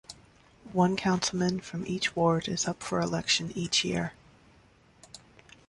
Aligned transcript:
One 0.73 0.95
councilman 0.95 1.59
from 1.59 1.85
each 1.85 2.15
ward 2.15 2.47
is 2.47 2.67
up 2.67 2.81
for 2.81 2.99
election 2.99 3.51
each 3.51 3.85
year. 3.85 4.13